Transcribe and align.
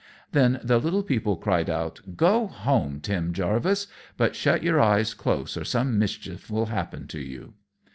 Then 0.31 0.59
the 0.63 0.79
little 0.79 1.03
people 1.03 1.35
cried 1.37 1.69
out, 1.69 2.01
"Go 2.17 2.47
home, 2.47 3.01
Tim 3.01 3.33
Jarvis; 3.33 3.85
but 4.17 4.35
shut 4.35 4.63
your 4.63 4.79
eyes 4.81 5.13
close, 5.13 5.55
or 5.55 5.63
some 5.63 5.99
mischief 5.99 6.49
will 6.49 6.65
happen 6.73 7.05
to 7.09 7.19
you." 7.19 7.53